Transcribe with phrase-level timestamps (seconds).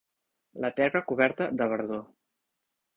[0.65, 2.05] La terra coberta de verdor.